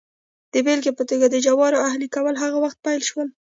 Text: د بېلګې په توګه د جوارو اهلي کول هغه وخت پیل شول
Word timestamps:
د 0.53 0.55
بېلګې 0.65 0.91
په 0.97 1.03
توګه 1.09 1.25
د 1.29 1.35
جوارو 1.45 1.83
اهلي 1.89 2.07
کول 2.15 2.35
هغه 2.43 2.57
وخت 2.65 2.77
پیل 2.85 3.01
شول 3.09 3.27